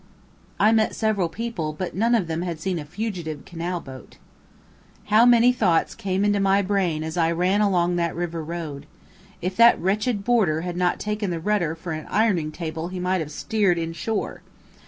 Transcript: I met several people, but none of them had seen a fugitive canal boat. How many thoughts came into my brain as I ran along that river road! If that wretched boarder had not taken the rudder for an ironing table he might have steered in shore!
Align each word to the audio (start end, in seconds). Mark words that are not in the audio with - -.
I 0.59 0.71
met 0.71 0.95
several 0.95 1.29
people, 1.29 1.73
but 1.73 1.93
none 1.93 2.15
of 2.15 2.25
them 2.25 2.41
had 2.41 2.59
seen 2.59 2.79
a 2.79 2.85
fugitive 2.85 3.45
canal 3.45 3.79
boat. 3.79 4.17
How 5.13 5.27
many 5.27 5.53
thoughts 5.53 5.93
came 5.93 6.25
into 6.25 6.39
my 6.39 6.63
brain 6.63 7.03
as 7.03 7.17
I 7.17 7.31
ran 7.31 7.61
along 7.61 7.97
that 7.97 8.15
river 8.15 8.43
road! 8.43 8.87
If 9.43 9.55
that 9.57 9.79
wretched 9.79 10.23
boarder 10.23 10.61
had 10.61 10.75
not 10.75 10.99
taken 10.99 11.29
the 11.29 11.39
rudder 11.39 11.75
for 11.75 11.91
an 11.91 12.07
ironing 12.09 12.51
table 12.51 12.87
he 12.87 12.99
might 12.99 13.19
have 13.21 13.29
steered 13.31 13.77
in 13.77 13.93
shore! 13.93 14.41